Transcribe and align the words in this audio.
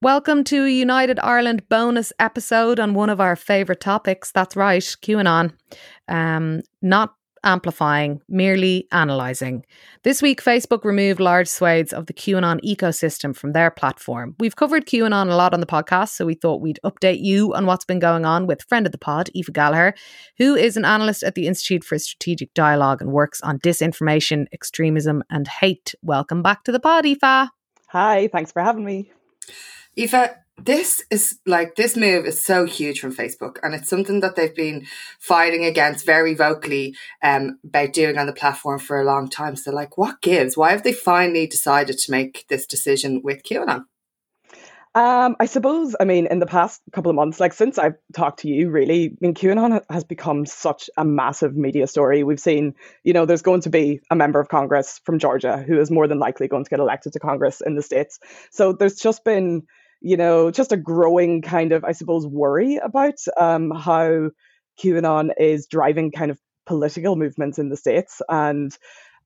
Welcome 0.00 0.44
to 0.44 0.64
a 0.64 0.70
United 0.70 1.18
Ireland 1.18 1.68
bonus 1.68 2.12
episode 2.20 2.78
on 2.78 2.94
one 2.94 3.10
of 3.10 3.20
our 3.20 3.34
favourite 3.34 3.80
topics. 3.80 4.30
That's 4.30 4.54
right, 4.54 4.80
QAnon. 4.80 5.54
Um, 6.06 6.60
not 6.80 7.14
amplifying, 7.42 8.20
merely 8.28 8.86
analysing. 8.92 9.64
This 10.04 10.22
week, 10.22 10.40
Facebook 10.40 10.84
removed 10.84 11.18
large 11.18 11.48
swathes 11.48 11.92
of 11.92 12.06
the 12.06 12.12
QAnon 12.12 12.60
ecosystem 12.60 13.34
from 13.34 13.54
their 13.54 13.72
platform. 13.72 14.36
We've 14.38 14.54
covered 14.54 14.86
QAnon 14.86 15.32
a 15.32 15.34
lot 15.34 15.52
on 15.52 15.58
the 15.58 15.66
podcast, 15.66 16.10
so 16.10 16.24
we 16.24 16.34
thought 16.34 16.60
we'd 16.60 16.78
update 16.84 17.20
you 17.20 17.52
on 17.52 17.66
what's 17.66 17.84
been 17.84 17.98
going 17.98 18.24
on 18.24 18.46
with 18.46 18.62
friend 18.62 18.86
of 18.86 18.92
the 18.92 18.98
pod, 18.98 19.30
Aoife 19.34 19.52
Gallagher, 19.52 19.94
who 20.36 20.54
is 20.54 20.76
an 20.76 20.84
analyst 20.84 21.24
at 21.24 21.34
the 21.34 21.48
Institute 21.48 21.82
for 21.82 21.98
Strategic 21.98 22.54
Dialogue 22.54 23.02
and 23.02 23.10
works 23.10 23.40
on 23.40 23.58
disinformation, 23.58 24.46
extremism, 24.52 25.24
and 25.28 25.48
hate. 25.48 25.96
Welcome 26.02 26.40
back 26.40 26.62
to 26.64 26.70
the 26.70 26.78
pod, 26.78 27.04
Aoife. 27.04 27.50
Hi, 27.88 28.28
thanks 28.28 28.52
for 28.52 28.62
having 28.62 28.84
me. 28.84 29.10
Aoife, 29.98 30.36
this 30.56 31.02
is 31.10 31.38
like 31.46 31.74
this 31.74 31.96
move 31.96 32.24
is 32.24 32.44
so 32.44 32.66
huge 32.66 33.00
from 33.00 33.14
Facebook, 33.14 33.56
and 33.62 33.74
it's 33.74 33.88
something 33.88 34.20
that 34.20 34.36
they've 34.36 34.54
been 34.54 34.86
fighting 35.18 35.64
against 35.64 36.06
very 36.06 36.34
vocally 36.34 36.94
um, 37.22 37.58
about 37.64 37.92
doing 37.92 38.18
on 38.18 38.26
the 38.26 38.32
platform 38.32 38.78
for 38.78 39.00
a 39.00 39.04
long 39.04 39.28
time. 39.28 39.56
So, 39.56 39.72
like, 39.72 39.98
what 39.98 40.20
gives? 40.20 40.56
Why 40.56 40.70
have 40.70 40.82
they 40.82 40.92
finally 40.92 41.46
decided 41.46 41.98
to 41.98 42.10
make 42.10 42.46
this 42.48 42.66
decision 42.66 43.22
with 43.22 43.42
QAnon? 43.42 43.84
Um, 44.94 45.36
I 45.38 45.46
suppose, 45.46 45.94
I 46.00 46.04
mean, 46.04 46.26
in 46.26 46.38
the 46.38 46.46
past 46.46 46.80
couple 46.92 47.10
of 47.10 47.14
months, 47.14 47.38
like 47.38 47.52
since 47.52 47.78
I've 47.78 47.94
talked 48.14 48.40
to 48.40 48.48
you, 48.48 48.70
really, 48.70 49.06
I 49.06 49.16
mean, 49.20 49.34
QAnon 49.34 49.80
has 49.90 50.02
become 50.02 50.44
such 50.46 50.90
a 50.96 51.04
massive 51.04 51.54
media 51.54 51.86
story. 51.86 52.24
We've 52.24 52.40
seen, 52.40 52.74
you 53.04 53.12
know, 53.12 53.26
there's 53.26 53.42
going 53.42 53.60
to 53.60 53.70
be 53.70 54.00
a 54.10 54.16
member 54.16 54.40
of 54.40 54.48
Congress 54.48 55.00
from 55.04 55.18
Georgia 55.18 55.58
who 55.58 55.78
is 55.78 55.90
more 55.90 56.08
than 56.08 56.18
likely 56.18 56.48
going 56.48 56.64
to 56.64 56.70
get 56.70 56.80
elected 56.80 57.12
to 57.12 57.20
Congress 57.20 57.60
in 57.64 57.76
the 57.76 57.82
States. 57.82 58.18
So 58.50 58.72
there's 58.72 58.96
just 58.96 59.24
been 59.24 59.64
you 60.00 60.16
know, 60.16 60.50
just 60.50 60.72
a 60.72 60.76
growing 60.76 61.42
kind 61.42 61.72
of, 61.72 61.84
I 61.84 61.92
suppose, 61.92 62.26
worry 62.26 62.76
about 62.76 63.18
um, 63.36 63.70
how 63.70 64.30
QAnon 64.82 65.30
is 65.38 65.66
driving 65.66 66.12
kind 66.12 66.30
of 66.30 66.38
political 66.66 67.16
movements 67.16 67.58
in 67.58 67.68
the 67.68 67.76
states 67.76 68.20
and. 68.28 68.76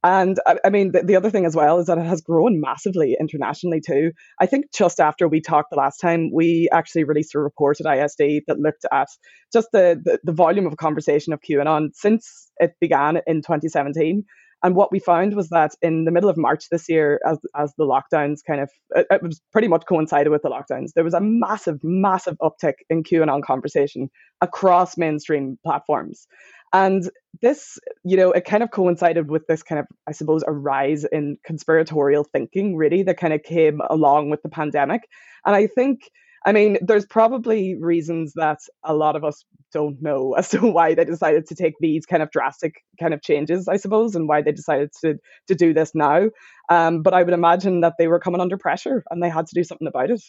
And 0.04 0.40
I, 0.48 0.56
I 0.64 0.70
mean, 0.70 0.90
the, 0.90 1.04
the, 1.04 1.14
other 1.14 1.30
thing 1.30 1.46
as 1.46 1.54
well 1.54 1.78
is 1.78 1.86
that 1.86 1.96
it 1.96 2.04
has 2.04 2.20
grown 2.20 2.60
massively 2.60 3.16
internationally 3.20 3.80
too. 3.80 4.10
I 4.40 4.46
think 4.46 4.72
just 4.74 4.98
after 4.98 5.28
we 5.28 5.40
talked 5.40 5.70
the 5.70 5.76
last 5.76 5.98
time, 5.98 6.32
we 6.34 6.68
actually 6.72 7.04
released 7.04 7.36
a 7.36 7.38
report 7.38 7.78
at 7.80 7.86
ISD 7.86 8.42
that 8.48 8.58
looked 8.58 8.84
at 8.90 9.06
just 9.52 9.68
the, 9.72 10.00
the, 10.04 10.18
the 10.24 10.32
volume 10.32 10.66
of 10.66 10.76
conversation 10.76 11.32
of 11.32 11.38
QAnon 11.40 11.90
since 11.94 12.50
it 12.58 12.72
began 12.80 13.20
in 13.28 13.42
2017 13.42 14.24
and 14.62 14.74
what 14.76 14.92
we 14.92 14.98
found 14.98 15.34
was 15.34 15.48
that 15.48 15.72
in 15.82 16.04
the 16.04 16.10
middle 16.10 16.30
of 16.30 16.36
March 16.36 16.68
this 16.70 16.88
year, 16.88 17.20
as 17.26 17.38
as 17.56 17.74
the 17.76 17.84
lockdowns 17.84 18.38
kind 18.46 18.60
of 18.60 18.70
it, 18.94 19.06
it 19.10 19.22
was 19.22 19.40
pretty 19.52 19.68
much 19.68 19.84
coincided 19.86 20.30
with 20.30 20.42
the 20.42 20.50
lockdowns, 20.50 20.92
there 20.94 21.04
was 21.04 21.14
a 21.14 21.20
massive, 21.20 21.78
massive 21.82 22.36
uptick 22.40 22.74
in 22.88 23.02
QAnon 23.02 23.42
conversation 23.42 24.10
across 24.40 24.96
mainstream 24.96 25.58
platforms. 25.64 26.26
And 26.72 27.10
this, 27.42 27.78
you 28.02 28.16
know, 28.16 28.32
it 28.32 28.46
kind 28.46 28.62
of 28.62 28.70
coincided 28.70 29.30
with 29.30 29.46
this 29.46 29.62
kind 29.62 29.78
of, 29.78 29.86
I 30.08 30.12
suppose, 30.12 30.42
a 30.46 30.52
rise 30.52 31.04
in 31.04 31.36
conspiratorial 31.44 32.24
thinking, 32.24 32.76
really, 32.76 33.02
that 33.02 33.18
kind 33.18 33.34
of 33.34 33.42
came 33.42 33.82
along 33.90 34.30
with 34.30 34.42
the 34.42 34.48
pandemic. 34.48 35.02
And 35.44 35.54
I 35.54 35.66
think 35.66 36.10
I 36.44 36.52
mean, 36.52 36.78
there's 36.80 37.06
probably 37.06 37.76
reasons 37.76 38.32
that 38.34 38.58
a 38.84 38.94
lot 38.94 39.16
of 39.16 39.24
us 39.24 39.44
don't 39.72 40.00
know 40.02 40.32
as 40.38 40.50
to 40.50 40.60
why 40.60 40.94
they 40.94 41.04
decided 41.04 41.46
to 41.46 41.54
take 41.54 41.74
these 41.80 42.06
kind 42.06 42.22
of 42.22 42.30
drastic 42.30 42.82
kind 43.00 43.14
of 43.14 43.22
changes, 43.22 43.68
I 43.68 43.76
suppose, 43.76 44.14
and 44.14 44.28
why 44.28 44.42
they 44.42 44.52
decided 44.52 44.90
to 45.02 45.18
to 45.48 45.54
do 45.54 45.72
this 45.72 45.94
now. 45.94 46.30
Um, 46.68 47.02
but 47.02 47.14
I 47.14 47.22
would 47.22 47.34
imagine 47.34 47.80
that 47.80 47.94
they 47.98 48.08
were 48.08 48.20
coming 48.20 48.40
under 48.40 48.56
pressure 48.56 49.04
and 49.10 49.22
they 49.22 49.30
had 49.30 49.46
to 49.46 49.54
do 49.54 49.64
something 49.64 49.88
about 49.88 50.10
it. 50.10 50.22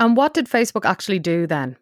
And 0.00 0.16
what 0.16 0.34
did 0.34 0.46
Facebook 0.46 0.84
actually 0.84 1.18
do 1.18 1.46
then? 1.46 1.76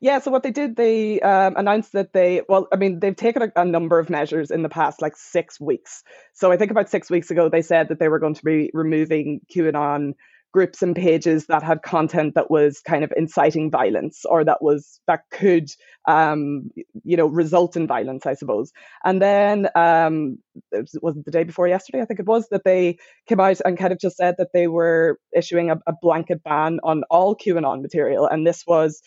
Yeah, 0.00 0.18
so 0.18 0.30
what 0.30 0.42
they 0.42 0.50
did, 0.50 0.76
they 0.76 1.20
um, 1.20 1.54
announced 1.56 1.92
that 1.92 2.12
they, 2.12 2.42
well, 2.48 2.68
I 2.72 2.76
mean, 2.76 3.00
they've 3.00 3.16
taken 3.16 3.42
a, 3.42 3.52
a, 3.56 3.64
number 3.64 3.98
of 3.98 4.10
measures 4.10 4.50
in 4.50 4.62
the 4.62 4.68
past 4.68 5.00
like 5.00 5.16
six 5.16 5.58
weeks. 5.58 6.02
So 6.34 6.52
I 6.52 6.56
think 6.56 6.70
about 6.70 6.90
six 6.90 7.10
weeks 7.10 7.30
ago, 7.30 7.48
they 7.48 7.62
said 7.62 7.88
that 7.88 7.98
they 7.98 8.08
were 8.08 8.18
going 8.18 8.34
to 8.34 8.44
be 8.44 8.70
removing 8.74 9.40
QAnon 9.54 10.12
groups 10.56 10.80
and 10.80 10.96
pages 10.96 11.44
that 11.48 11.62
had 11.62 11.82
content 11.82 12.34
that 12.34 12.50
was 12.50 12.80
kind 12.80 13.04
of 13.04 13.12
inciting 13.14 13.70
violence 13.70 14.24
or 14.24 14.42
that 14.42 14.62
was 14.62 15.02
that 15.06 15.20
could 15.30 15.68
um, 16.08 16.70
you 17.04 17.14
know 17.14 17.26
result 17.26 17.76
in 17.76 17.86
violence 17.86 18.24
i 18.24 18.32
suppose 18.32 18.72
and 19.04 19.20
then 19.20 19.68
um, 19.74 20.38
it 20.72 20.88
wasn't 21.02 21.22
the 21.26 21.30
day 21.30 21.44
before 21.44 21.68
yesterday 21.68 22.00
i 22.00 22.06
think 22.06 22.20
it 22.20 22.26
was 22.26 22.48
that 22.50 22.64
they 22.64 22.96
came 23.28 23.38
out 23.38 23.60
and 23.66 23.76
kind 23.76 23.92
of 23.92 24.00
just 24.00 24.16
said 24.16 24.36
that 24.38 24.48
they 24.54 24.66
were 24.66 25.18
issuing 25.34 25.70
a, 25.70 25.76
a 25.86 25.92
blanket 26.00 26.42
ban 26.42 26.80
on 26.82 27.02
all 27.10 27.36
qanon 27.36 27.82
material 27.82 28.26
and 28.26 28.46
this 28.46 28.64
was 28.66 29.02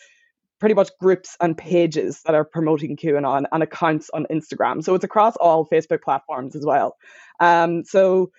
pretty 0.60 0.76
much 0.76 0.90
groups 1.00 1.36
and 1.40 1.58
pages 1.58 2.20
that 2.26 2.36
are 2.36 2.44
promoting 2.44 2.96
QAnon 2.96 3.44
and 3.50 3.62
accounts 3.62 4.10
on 4.12 4.26
Instagram. 4.30 4.84
So 4.84 4.94
it's 4.94 5.04
across 5.04 5.34
all 5.36 5.66
Facebook 5.66 6.02
platforms 6.02 6.54
as 6.54 6.66
well. 6.66 6.96
Um, 7.40 7.82
so 7.82 8.30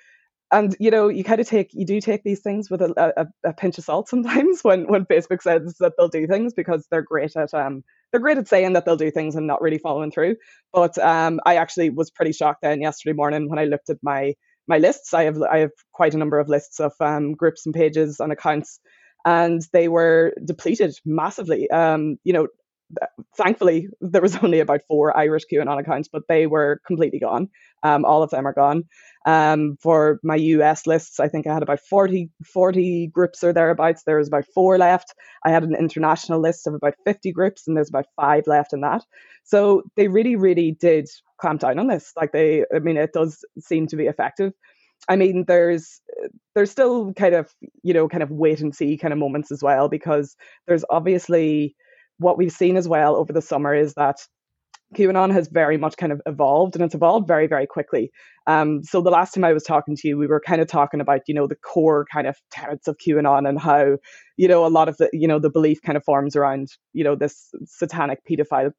and 0.52 0.76
you 0.80 0.92
know 0.92 1.08
you 1.08 1.24
kind 1.24 1.40
of 1.40 1.48
take 1.48 1.74
you 1.74 1.86
do 1.86 2.02
take 2.02 2.24
these 2.24 2.42
things 2.42 2.70
with 2.70 2.82
a, 2.82 3.14
a, 3.18 3.50
a, 3.50 3.54
pinch 3.54 3.78
of 3.78 3.84
salt 3.84 4.10
sometimes 4.10 4.60
when 4.64 4.88
when 4.88 5.06
facebook 5.06 5.42
says 5.42 5.76
that 5.80 5.94
they'll 5.98 6.08
do 6.08 6.28
things 6.28 6.54
because 6.54 6.86
they're 6.92 7.02
great 7.02 7.36
at 7.36 7.54
um 7.54 7.84
they're 8.12 8.22
great 8.22 8.38
at 8.38 8.48
saying 8.48 8.74
that 8.74 8.86
they'll 8.86 8.98
do 8.98 9.12
things 9.12 9.36
and 9.36 9.48
not 9.48 9.62
really 9.62 9.78
following 9.78 10.12
through. 10.12 10.36
But 10.74 10.98
um 10.98 11.40
i 11.46 11.56
actually 11.56 11.90
was 11.90 12.12
pretty 12.12 12.34
shocked 12.34 12.62
then 12.62 12.82
yesterday 12.82 13.14
morning 13.14 13.50
when 13.50 13.60
i 13.60 13.66
looked 13.66 13.90
at 13.90 13.98
my 14.02 14.36
my 14.68 14.78
lists. 14.78 15.14
I 15.14 15.24
have 15.24 15.42
i 15.42 15.60
have 15.60 15.72
quite 15.94 16.14
a 16.14 16.18
number 16.18 16.40
of 16.40 16.50
lists 16.50 16.80
of 16.80 16.94
um 17.00 17.34
groups 17.34 17.66
and 17.66 17.74
pages 17.74 18.20
and 18.20 18.32
accounts 18.32 18.80
and 19.26 19.62
they 19.72 19.88
were 19.88 20.34
depleted 20.44 20.96
massively. 21.06 21.70
Um 21.72 22.18
you 22.24 22.34
know 22.34 22.48
thankfully 23.38 23.88
there 24.02 24.22
was 24.22 24.36
only 24.44 24.60
about 24.60 24.82
four 24.88 25.16
irish 25.18 25.44
qanon 25.52 25.80
accounts 25.80 26.10
but 26.12 26.24
they 26.28 26.48
were 26.48 26.82
completely 26.86 27.20
gone 27.20 27.50
um, 27.84 28.06
all 28.06 28.24
of 28.24 28.30
them 28.30 28.46
are 28.48 28.54
gone. 28.54 28.84
Um, 29.26 29.78
for 29.82 30.20
my 30.24 30.36
US 30.36 30.88
lists, 30.88 31.20
I 31.20 31.28
think 31.28 31.48
I 31.48 31.54
had 31.54 31.64
about 31.64 31.80
40, 31.80 32.30
40 32.46 33.08
groups 33.08 33.44
or 33.44 33.54
thereabouts. 33.54 34.04
There 34.04 34.18
was 34.18 34.28
about 34.28 34.46
four 34.54 34.78
left. 34.78 35.14
I 35.46 35.52
had 35.52 35.64
an 35.64 35.76
international 35.76 36.40
list 36.40 36.68
of 36.68 36.74
about 36.74 36.96
50 37.06 37.32
groups, 37.32 37.68
and 37.68 37.76
there's 37.76 37.90
about 37.90 38.08
five 38.16 38.48
left 38.48 38.74
in 38.74 38.82
that. 38.82 39.04
So 39.44 39.84
they 39.96 40.08
really, 40.08 40.36
really 40.36 40.72
did 40.72 41.10
clamp 41.40 41.62
down 41.62 41.80
on 41.80 41.88
this. 41.88 42.14
Like 42.16 42.32
they, 42.32 42.66
I 42.74 42.80
mean, 42.80 42.98
it 42.98 43.14
does 43.14 43.44
seem 43.60 43.88
to 43.88 43.96
be 43.96 44.06
effective. 44.06 44.54
I 45.10 45.16
mean, 45.16 45.46
there's 45.48 46.00
there's 46.54 46.70
still 46.70 47.12
kind 47.14 47.34
of 47.34 47.52
you 47.82 47.92
know 47.92 48.08
kind 48.08 48.22
of 48.22 48.30
wait 48.30 48.62
and 48.62 48.76
see 48.76 48.98
kind 48.98 49.12
of 49.12 49.18
moments 49.18 49.52
as 49.52 49.64
well 49.64 49.90
because 49.90 50.36
there's 50.68 50.86
obviously 50.92 51.76
what 52.22 52.38
we've 52.38 52.52
seen 52.52 52.78
as 52.78 52.88
well 52.88 53.16
over 53.16 53.34
the 53.34 53.42
summer 53.42 53.74
is 53.74 53.96
that 53.96 54.26
QAnon 54.96 55.32
has 55.32 55.48
very 55.48 55.78
much 55.78 55.96
kind 55.98 56.12
of 56.12 56.22
evolved 56.26 56.76
and 56.76 56.84
it's 56.84 56.96
evolved 56.96 57.28
very, 57.28 57.48
very 57.48 57.66
quickly. 57.66 58.12
Um, 58.48 58.84
so 58.84 59.02
the 59.02 59.12
last 59.12 59.34
time 59.34 59.44
I 59.44 59.54
was 59.54 59.64
talking 59.64 59.96
to 59.96 60.08
you, 60.08 60.18
we 60.18 60.28
were 60.28 60.42
kind 60.46 60.62
of 60.62 60.68
talking 60.68 61.00
about, 61.00 61.22
you 61.28 61.34
know, 61.34 61.48
the 61.48 61.56
core 61.56 62.06
kind 62.12 62.28
of 62.28 62.38
tenets 62.52 62.88
of 62.88 62.98
QAnon 62.98 63.48
and 63.48 63.60
how, 63.60 63.98
you 64.36 64.48
know, 64.48 64.66
a 64.66 64.68
lot 64.68 64.90
of 64.90 64.98
the, 64.98 65.10
you 65.14 65.28
know, 65.28 65.38
the 65.38 65.50
belief 65.50 65.82
kind 65.84 65.96
of 65.96 66.04
forms 66.04 66.36
around, 66.36 66.70
you 66.94 67.04
know, 67.04 67.16
this 67.16 67.50
satanic 67.66 68.20
pedophile 68.30 68.72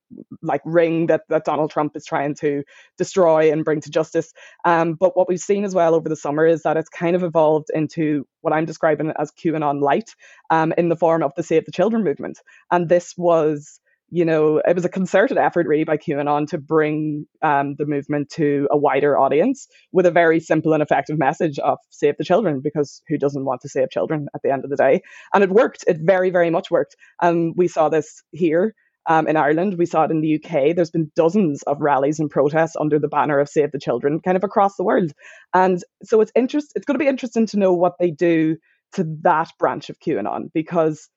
like 0.43 0.63
ring 0.65 1.07
that, 1.07 1.23
that 1.29 1.45
Donald 1.45 1.71
Trump 1.71 1.97
is 1.97 2.05
trying 2.05 2.35
to 2.37 2.65
destroy 2.99 3.53
and 3.53 3.65
bring 3.65 3.81
to 3.81 3.91
justice. 3.91 4.33
Um, 4.65 4.95
but 4.95 5.17
what 5.17 5.29
we've 5.29 5.39
seen 5.39 5.65
as 5.65 5.75
well 5.75 5.95
over 5.95 6.09
the 6.09 6.17
summer 6.17 6.45
is 6.45 6.63
that 6.63 6.77
it's 6.77 6.89
kind 6.89 7.15
of 7.15 7.23
evolved 7.23 7.69
into 7.73 8.27
what 8.41 8.53
I'm 8.53 8.67
describing 8.67 9.13
as 9.19 9.31
QAnon 9.31 9.81
light 9.81 10.11
um, 10.51 10.75
in 10.77 10.89
the 10.89 10.97
form 10.97 11.23
of 11.23 11.33
the 11.37 11.45
Save 11.45 11.67
the 11.67 11.73
Children 11.73 12.03
movement. 12.03 12.39
And 12.73 12.89
this 12.89 13.15
was 13.17 13.79
you 14.15 14.27
know, 14.27 14.59
it 14.59 14.77
was 14.77 14.85
a 14.85 14.91
concerted 14.91 15.39
effort 15.39 15.67
really 15.67 15.85
by 15.85 15.97
QAnon 15.97 16.47
to 16.49 16.59
bring 16.59 17.27
um, 17.41 17.77
the 17.79 17.87
movement 17.87 18.29
to 18.29 18.69
a 18.71 18.77
wider 18.77 19.19
audience 19.19 19.67
with 19.91 20.05
a 20.05 20.11
very 20.11 20.39
simple 20.39 20.75
and 20.75 20.83
effective 20.83 21.19
message 21.19 21.59
of 21.59 21.79
save 21.89 22.19
the 22.19 22.25
children, 22.25 22.61
because 22.63 23.01
who 23.09 23.17
doesn't 23.17 23.47
want 23.47 23.63
to 23.63 23.71
save 23.71 23.89
children 23.89 24.29
at 24.35 24.43
the 24.43 24.53
end 24.53 24.65
of 24.65 24.71
the 24.71 24.77
day? 24.77 25.01
And 25.33 25.43
it 25.43 25.49
worked. 25.49 25.85
It 25.87 25.97
very, 26.03 26.29
very 26.29 26.51
much 26.51 26.71
worked. 26.71 26.95
And 27.23 27.55
we 27.57 27.69
saw 27.69 27.89
this 27.89 28.23
here 28.33 28.75
um, 29.07 29.27
in 29.27 29.39
Ireland. 29.39 29.79
We 29.79 29.87
saw 29.87 30.05
it 30.05 30.11
in 30.11 30.21
the 30.21 30.35
UK. 30.35 30.77
There's 30.77 30.91
been 30.91 31.11
dozens 31.17 31.63
of 31.63 31.81
rallies 31.81 32.21
and 32.21 32.29
protests 32.29 32.77
under 32.79 32.99
the 32.99 33.09
banner 33.09 33.39
of 33.39 33.49
Save 33.49 33.73
the 33.73 33.79
Children, 33.79 34.21
kind 34.21 34.37
of 34.37 34.45
across 34.45 34.77
the 34.77 34.85
world. 34.85 35.13
And 35.55 35.83
so 36.03 36.21
it's 36.21 36.33
interest. 36.35 36.75
It's 36.77 36.85
going 36.85 36.99
to 36.99 37.03
be 37.03 37.09
interesting 37.09 37.47
to 37.47 37.59
know 37.59 37.73
what 37.73 37.95
they 37.99 38.11
do 38.11 38.59
to 38.93 39.07
that 39.23 39.53
branch 39.59 39.89
of 39.89 39.99
QAnon 40.01 40.53
because 40.53 41.09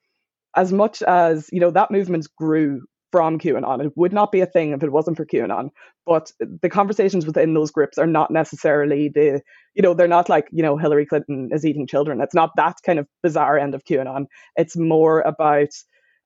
as 0.55 0.71
much 0.71 1.01
as 1.03 1.49
you 1.51 1.59
know 1.59 1.71
that 1.71 1.91
movement 1.91 2.27
grew 2.37 2.81
from 3.15 3.39
QAnon. 3.39 3.85
It 3.85 3.93
would 3.95 4.11
not 4.11 4.33
be 4.33 4.41
a 4.41 4.45
thing 4.45 4.71
if 4.71 4.83
it 4.83 4.91
wasn't 4.91 5.15
for 5.15 5.25
QAnon. 5.25 5.69
But 6.05 6.33
the 6.39 6.67
conversations 6.67 7.25
within 7.25 7.53
those 7.53 7.71
groups 7.71 7.97
are 7.97 8.05
not 8.05 8.29
necessarily 8.29 9.07
the, 9.07 9.41
you 9.73 9.81
know, 9.81 9.93
they're 9.93 10.05
not 10.05 10.27
like, 10.27 10.49
you 10.51 10.61
know, 10.61 10.75
Hillary 10.75 11.05
Clinton 11.05 11.47
is 11.53 11.65
eating 11.65 11.87
children. 11.87 12.19
It's 12.19 12.35
not 12.35 12.51
that 12.57 12.75
kind 12.85 12.99
of 12.99 13.07
bizarre 13.23 13.57
end 13.57 13.73
of 13.73 13.85
QAnon. 13.85 14.25
It's 14.57 14.75
more 14.75 15.21
about 15.21 15.69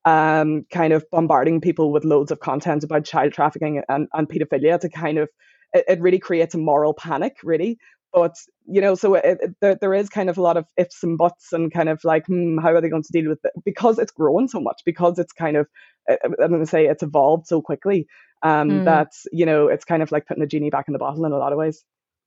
um, 0.06 0.66
kind 0.72 0.92
of 0.92 1.06
bombarding 1.12 1.62
people 1.62 1.92
with 1.92 2.06
loads 2.06 2.32
of 2.32 2.40
content 2.40 2.84
about 2.84 3.06
child 3.06 3.34
trafficking 3.34 3.84
and, 3.88 4.08
and 4.14 4.28
pedophilia 4.28 4.80
to 4.80 4.90
kind 4.90 5.20
of, 5.20 5.30
it, 5.74 5.86
it 5.88 6.02
really 6.02 6.18
creates 6.18 6.56
a 6.56 6.58
moral 6.58 6.96
panic, 6.96 7.36
really. 7.44 7.78
But 8.14 8.36
you 8.66 8.82
know, 8.82 8.96
so 8.96 9.16
it, 9.16 9.24
it, 9.26 9.56
there, 9.62 9.76
there 9.76 9.94
is 9.94 10.10
kind 10.10 10.30
of 10.30 10.38
a 10.38 10.42
lot 10.42 10.58
of 10.58 10.66
ifs 10.78 11.04
and 11.04 11.18
buts 11.18 11.52
and 11.54 11.74
kind 11.74 11.90
of 11.90 12.00
like, 12.04 12.26
hmm, 12.28 12.58
how 12.60 12.70
are 12.70 12.82
they 12.82 12.90
going 12.90 13.04
to 13.04 13.12
deal 13.12 13.30
with 13.30 13.40
it? 13.44 13.52
Because 13.66 14.00
it's 14.00 14.12
grown 14.12 14.48
so 14.48 14.60
much, 14.60 14.82
because 14.86 15.18
it's 15.20 15.34
kind 15.34 15.58
of, 15.58 15.68
I'm 16.10 16.50
going 16.50 16.60
to 16.60 16.66
say 16.66 16.86
it's 16.86 17.04
evolved 17.04 17.48
so 17.48 17.62
quickly 17.62 18.08
um, 18.44 18.70
mm. 18.70 18.86
that, 18.86 19.12
you 19.32 19.46
know, 19.46 19.68
it's 19.68 19.86
kind 19.86 20.04
of 20.04 20.12
like 20.12 20.28
putting 20.28 20.44
a 20.44 20.48
genie 20.48 20.70
back 20.70 20.86
in 20.88 20.94
the 20.94 21.00
bottle 21.00 21.26
in 21.26 21.32
a 21.32 21.38
lot 21.38 21.52
of 21.52 21.58
ways. 21.58 21.84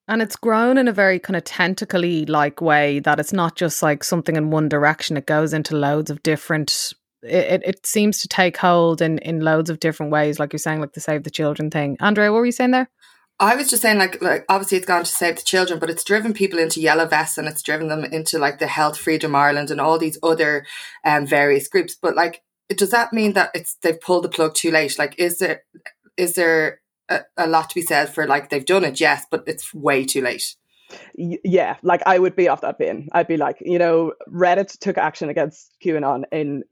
And 0.08 0.20
it's 0.20 0.36
grown 0.36 0.78
in 0.78 0.88
a 0.88 0.92
very 0.92 1.18
kind 1.18 1.36
of 1.36 1.44
tentacly 1.44 2.26
like 2.26 2.60
way 2.60 2.98
that 3.00 3.20
it's 3.20 3.32
not 3.32 3.54
just 3.54 3.82
like 3.82 4.02
something 4.02 4.34
in 4.34 4.50
one 4.50 4.68
direction. 4.68 5.16
It 5.16 5.26
goes 5.26 5.52
into 5.52 5.76
loads 5.76 6.10
of 6.10 6.22
different 6.22 6.92
it, 7.22 7.62
it 7.64 7.86
seems 7.86 8.20
to 8.20 8.28
take 8.28 8.56
hold 8.56 9.00
in, 9.00 9.18
in 9.18 9.40
loads 9.40 9.70
of 9.70 9.80
different 9.80 10.10
ways, 10.10 10.38
like 10.38 10.52
you're 10.52 10.58
saying, 10.58 10.80
like 10.80 10.92
the 10.92 11.00
Save 11.00 11.22
the 11.22 11.30
Children 11.30 11.70
thing. 11.70 11.96
Andrea, 12.00 12.32
what 12.32 12.38
were 12.38 12.46
you 12.46 12.52
saying 12.52 12.72
there? 12.72 12.90
I 13.40 13.56
was 13.56 13.68
just 13.70 13.82
saying, 13.82 13.98
like, 13.98 14.22
like 14.22 14.44
obviously 14.48 14.78
it's 14.78 14.86
gone 14.86 15.04
to 15.04 15.10
save 15.10 15.36
the 15.36 15.42
children, 15.42 15.78
but 15.78 15.90
it's 15.90 16.04
driven 16.04 16.32
people 16.32 16.58
into 16.58 16.80
yellow 16.80 17.06
vests 17.06 17.38
and 17.38 17.48
it's 17.48 17.62
driven 17.62 17.88
them 17.88 18.04
into 18.04 18.38
like 18.38 18.58
the 18.58 18.66
Health 18.66 18.96
Freedom 18.98 19.34
Ireland 19.34 19.70
and 19.70 19.80
all 19.80 19.98
these 19.98 20.18
other 20.22 20.64
um, 21.04 21.26
various 21.26 21.66
groups. 21.68 21.96
But 22.00 22.14
like, 22.14 22.42
does 22.68 22.90
that 22.90 23.12
mean 23.12 23.32
that 23.32 23.50
it's 23.54 23.76
they've 23.82 24.00
pulled 24.00 24.24
the 24.24 24.28
plug 24.28 24.54
too 24.54 24.70
late? 24.70 24.98
Like, 24.98 25.18
is 25.18 25.38
there 25.38 25.64
is 26.16 26.34
there 26.34 26.80
a, 27.08 27.20
a 27.36 27.46
lot 27.46 27.70
to 27.70 27.74
be 27.74 27.82
said 27.82 28.12
for 28.12 28.26
like 28.26 28.50
they've 28.50 28.64
done 28.64 28.84
it, 28.84 29.00
yes, 29.00 29.26
but 29.30 29.44
it's 29.46 29.74
way 29.74 30.04
too 30.04 30.22
late. 30.22 30.54
Yeah, 31.14 31.76
like 31.82 32.02
I 32.04 32.18
would 32.18 32.36
be 32.36 32.48
off 32.48 32.60
that 32.60 32.78
bin. 32.78 33.08
I'd 33.12 33.28
be 33.28 33.38
like, 33.38 33.56
you 33.60 33.78
know, 33.78 34.12
Reddit 34.28 34.78
took 34.78 34.98
action 34.98 35.30
against 35.30 35.74
QAnon 35.82 36.24
in 36.30 36.64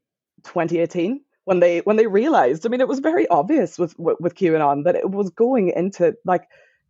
2018 0.45 1.21
when 1.45 1.61
they 1.61 1.79
when 1.81 1.97
they 1.97 2.07
realized. 2.07 2.67
I 2.67 2.69
mean, 2.69 2.81
it 2.81 2.89
was 2.89 3.01
very 3.01 3.27
obvious 3.29 3.79
with 3.79 3.99
with, 3.99 4.35
QAnon 4.35 4.85
that 4.85 4.97
it 4.97 5.11
was 5.11 5.31
going 5.31 5.71
into 5.71 6.15
like 6.25 6.45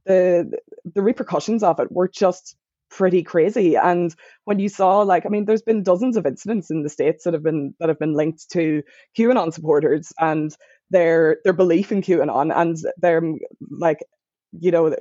the 0.07 0.53
the 0.95 1.03
repercussions 1.03 1.63
of 1.63 1.81
it 1.81 1.93
were 1.93 2.09
just 2.09 2.57
pretty 2.91 3.23
crazy. 3.23 3.77
And 3.77 4.15
when 4.45 4.59
you 4.59 4.69
saw 4.69 5.01
like, 5.01 5.25
I 5.25 5.29
mean, 5.29 5.45
there's 5.45 5.63
been 5.63 5.83
dozens 5.83 6.17
of 6.17 6.27
incidents 6.27 6.71
in 6.71 6.83
the 6.83 6.89
states 6.89 7.25
that 7.25 7.35
have 7.35 7.43
been 7.43 7.75
that 7.79 7.89
have 7.89 7.99
been 7.99 8.15
linked 8.15 8.51
to 8.51 8.83
QAnon 9.17 9.53
supporters 9.53 10.13
and 10.19 10.55
their 10.91 11.39
their 11.45 11.53
belief 11.53 11.93
in 11.93 12.03
QAnon 12.03 12.53
and 12.55 12.77
their 12.99 13.23
like, 13.71 14.01
you 14.53 14.71
know, 14.71 14.95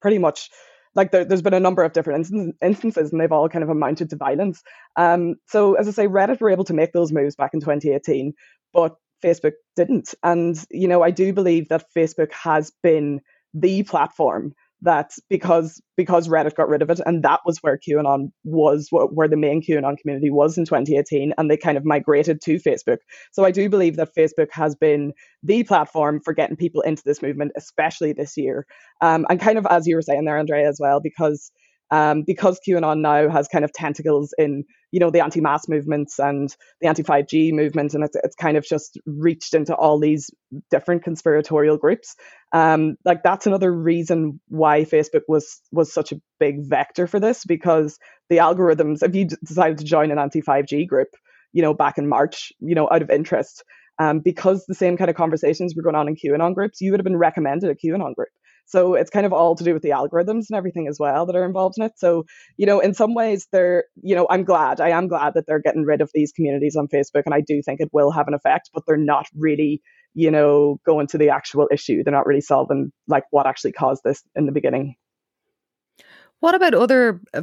pretty 0.00 0.18
much 0.18 0.50
like 0.94 1.10
there, 1.10 1.26
has 1.28 1.42
been 1.42 1.54
a 1.54 1.60
number 1.60 1.82
of 1.84 1.92
different 1.92 2.26
instances 2.62 3.12
and 3.12 3.20
they've 3.20 3.32
all 3.32 3.48
kind 3.48 3.62
of 3.62 3.68
amounted 3.68 4.08
to 4.10 4.16
violence. 4.16 4.62
Um, 4.96 5.36
so 5.46 5.74
as 5.74 5.86
I 5.86 5.90
say, 5.90 6.08
Reddit 6.08 6.40
were 6.40 6.50
able 6.50 6.64
to 6.64 6.74
make 6.74 6.92
those 6.92 7.12
moves 7.12 7.36
back 7.36 7.50
in 7.52 7.60
2018, 7.60 8.32
but 8.76 8.94
Facebook 9.24 9.54
didn't. 9.74 10.14
And, 10.22 10.62
you 10.70 10.86
know, 10.86 11.02
I 11.02 11.10
do 11.10 11.32
believe 11.32 11.68
that 11.70 11.86
Facebook 11.96 12.30
has 12.32 12.70
been 12.82 13.20
the 13.54 13.82
platform 13.84 14.52
that 14.82 15.12
because 15.30 15.80
because 15.96 16.28
Reddit 16.28 16.54
got 16.54 16.68
rid 16.68 16.82
of 16.82 16.90
it, 16.90 17.00
and 17.06 17.22
that 17.22 17.40
was 17.46 17.58
where 17.62 17.78
QAnon 17.78 18.30
was, 18.44 18.88
where 18.90 19.26
the 19.26 19.36
main 19.36 19.62
QAnon 19.62 19.96
community 19.96 20.30
was 20.30 20.58
in 20.58 20.66
2018, 20.66 21.32
and 21.38 21.50
they 21.50 21.56
kind 21.56 21.78
of 21.78 21.86
migrated 21.86 22.42
to 22.42 22.56
Facebook. 22.56 22.98
So 23.32 23.46
I 23.46 23.50
do 23.50 23.70
believe 23.70 23.96
that 23.96 24.14
Facebook 24.14 24.48
has 24.52 24.74
been 24.74 25.14
the 25.42 25.64
platform 25.64 26.20
for 26.22 26.34
getting 26.34 26.56
people 26.56 26.82
into 26.82 27.02
this 27.06 27.22
movement, 27.22 27.52
especially 27.56 28.12
this 28.12 28.36
year. 28.36 28.66
Um, 29.00 29.24
and 29.30 29.40
kind 29.40 29.56
of 29.56 29.66
as 29.70 29.86
you 29.86 29.96
were 29.96 30.02
saying 30.02 30.26
there, 30.26 30.38
Andrea, 30.38 30.68
as 30.68 30.78
well, 30.78 31.00
because 31.00 31.50
um, 31.90 32.24
because 32.26 32.60
QAnon 32.66 33.00
now 33.00 33.28
has 33.28 33.48
kind 33.48 33.64
of 33.64 33.72
tentacles 33.72 34.34
in, 34.38 34.64
you 34.90 35.00
know, 35.00 35.10
the 35.10 35.22
anti-mask 35.22 35.68
movements 35.68 36.18
and 36.18 36.54
the 36.80 36.88
anti-5G 36.88 37.52
movement, 37.52 37.94
and 37.94 38.04
it's, 38.04 38.16
it's 38.22 38.34
kind 38.34 38.56
of 38.56 38.64
just 38.64 38.98
reached 39.06 39.54
into 39.54 39.74
all 39.74 39.98
these 39.98 40.30
different 40.70 41.04
conspiratorial 41.04 41.76
groups. 41.76 42.16
Um, 42.52 42.96
like 43.04 43.22
that's 43.22 43.46
another 43.46 43.72
reason 43.72 44.40
why 44.48 44.82
Facebook 44.82 45.22
was 45.28 45.60
was 45.72 45.92
such 45.92 46.12
a 46.12 46.20
big 46.40 46.68
vector 46.68 47.06
for 47.06 47.20
this 47.20 47.44
because 47.44 47.98
the 48.28 48.38
algorithms. 48.38 49.02
If 49.02 49.14
you 49.14 49.26
decided 49.44 49.78
to 49.78 49.84
join 49.84 50.10
an 50.10 50.18
anti-5G 50.18 50.86
group, 50.86 51.08
you 51.52 51.62
know, 51.62 51.74
back 51.74 51.98
in 51.98 52.08
March, 52.08 52.52
you 52.60 52.74
know, 52.74 52.88
out 52.90 53.02
of 53.02 53.10
interest, 53.10 53.64
um, 53.98 54.20
because 54.20 54.64
the 54.66 54.74
same 54.74 54.96
kind 54.96 55.10
of 55.10 55.16
conversations 55.16 55.74
were 55.74 55.82
going 55.82 55.94
on 55.94 56.08
in 56.08 56.16
QAnon 56.16 56.54
groups, 56.54 56.80
you 56.80 56.90
would 56.90 57.00
have 57.00 57.04
been 57.04 57.16
recommended 57.16 57.70
a 57.70 57.74
QAnon 57.74 58.14
group. 58.14 58.28
So 58.66 58.94
it's 58.94 59.10
kind 59.10 59.24
of 59.24 59.32
all 59.32 59.54
to 59.54 59.64
do 59.64 59.72
with 59.72 59.82
the 59.82 59.90
algorithms 59.90 60.46
and 60.50 60.56
everything 60.56 60.88
as 60.88 60.98
well 60.98 61.24
that 61.24 61.36
are 61.36 61.44
involved 61.44 61.76
in 61.78 61.84
it. 61.84 61.92
So, 61.96 62.24
you 62.56 62.66
know, 62.66 62.80
in 62.80 62.94
some 62.94 63.14
ways 63.14 63.46
they're, 63.52 63.84
you 64.02 64.14
know, 64.14 64.26
I'm 64.28 64.44
glad, 64.44 64.80
I 64.80 64.90
am 64.90 65.06
glad 65.06 65.34
that 65.34 65.44
they're 65.46 65.60
getting 65.60 65.84
rid 65.84 66.00
of 66.00 66.10
these 66.12 66.32
communities 66.32 66.76
on 66.76 66.88
Facebook. 66.88 67.22
And 67.24 67.34
I 67.34 67.40
do 67.40 67.62
think 67.62 67.80
it 67.80 67.90
will 67.92 68.10
have 68.10 68.26
an 68.28 68.34
effect, 68.34 68.70
but 68.74 68.82
they're 68.86 68.96
not 68.96 69.26
really, 69.36 69.80
you 70.14 70.30
know, 70.30 70.80
going 70.84 71.06
to 71.08 71.18
the 71.18 71.30
actual 71.30 71.68
issue. 71.70 72.02
They're 72.02 72.12
not 72.12 72.26
really 72.26 72.40
solving 72.40 72.92
like 73.06 73.24
what 73.30 73.46
actually 73.46 73.72
caused 73.72 74.02
this 74.04 74.22
in 74.34 74.46
the 74.46 74.52
beginning. 74.52 74.96
What 76.40 76.54
about 76.54 76.74
other 76.74 77.20
uh, 77.34 77.42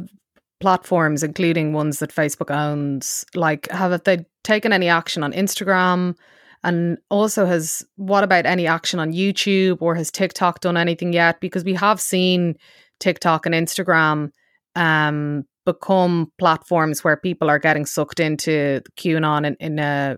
platforms, 0.60 1.22
including 1.22 1.72
ones 1.72 1.98
that 1.98 2.14
Facebook 2.14 2.54
owns? 2.54 3.24
Like, 3.34 3.70
have 3.70 4.04
they 4.04 4.26
taken 4.44 4.72
any 4.72 4.88
action 4.88 5.22
on 5.22 5.32
Instagram? 5.32 6.16
And 6.64 6.98
also, 7.10 7.46
has 7.46 7.84
what 7.96 8.24
about 8.24 8.46
any 8.46 8.66
action 8.66 8.98
on 8.98 9.12
YouTube 9.12 9.78
or 9.80 9.94
has 9.94 10.10
TikTok 10.10 10.60
done 10.60 10.76
anything 10.76 11.12
yet? 11.12 11.40
Because 11.40 11.62
we 11.62 11.74
have 11.74 12.00
seen 12.00 12.56
TikTok 13.00 13.46
and 13.46 13.54
Instagram 13.54 14.30
um, 14.74 15.44
become 15.66 16.32
platforms 16.38 17.04
where 17.04 17.16
people 17.16 17.50
are 17.50 17.58
getting 17.58 17.86
sucked 17.86 18.18
into 18.18 18.80
QAnon 18.96 19.46
in, 19.46 19.56
in 19.60 19.78
a 19.78 20.16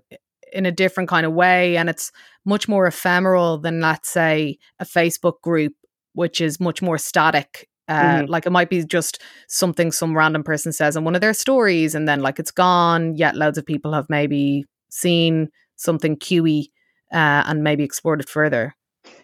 in 0.52 0.64
a 0.64 0.72
different 0.72 1.08
kind 1.08 1.26
of 1.26 1.32
way, 1.32 1.76
and 1.76 1.90
it's 1.90 2.12
much 2.44 2.68
more 2.68 2.86
ephemeral 2.86 3.58
than, 3.58 3.80
let's 3.80 4.08
say, 4.08 4.56
a 4.78 4.84
Facebook 4.84 5.40
group, 5.42 5.74
which 6.14 6.40
is 6.40 6.60
much 6.60 6.80
more 6.80 6.96
static 6.96 7.68
uh, 7.88 8.18
mm-hmm. 8.18 8.30
Like 8.30 8.46
it 8.46 8.50
might 8.50 8.70
be 8.70 8.84
just 8.84 9.22
something 9.48 9.92
some 9.92 10.16
random 10.16 10.42
person 10.42 10.72
says 10.72 10.96
in 10.96 11.04
one 11.04 11.14
of 11.14 11.20
their 11.20 11.34
stories, 11.34 11.94
and 11.94 12.08
then 12.08 12.20
like 12.20 12.38
it's 12.38 12.50
gone. 12.50 13.14
Yet 13.16 13.36
loads 13.36 13.58
of 13.58 13.66
people 13.66 13.92
have 13.92 14.06
maybe 14.08 14.64
seen 14.90 15.48
something 15.76 16.16
QE 16.16 16.66
uh, 17.12 17.44
and 17.46 17.62
maybe 17.62 17.84
explored 17.84 18.20
it 18.20 18.28
further. 18.28 18.74